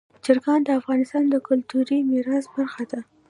چرګان 0.25 0.59
د 0.63 0.69
افغانستان 0.79 1.23
د 1.29 1.35
کلتوري 1.47 1.97
میراث 2.09 2.45
برخه 2.55 2.83
ده. 2.91 2.99